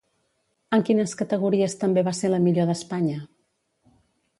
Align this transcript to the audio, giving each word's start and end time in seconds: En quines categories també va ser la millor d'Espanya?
En 0.77 0.83
quines 0.87 1.13
categories 1.21 1.77
també 1.85 2.07
va 2.11 2.17
ser 2.21 2.35
la 2.35 2.43
millor 2.49 2.71
d'Espanya? 2.71 3.23